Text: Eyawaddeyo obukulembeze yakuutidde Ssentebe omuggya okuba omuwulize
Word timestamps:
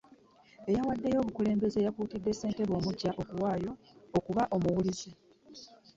Eyawaddeyo 0.69 1.17
obukulembeze 1.21 1.79
yakuutidde 1.85 2.31
Ssentebe 2.33 2.73
omuggya 2.79 3.11
okuba 4.17 4.43
omuwulize 4.55 5.11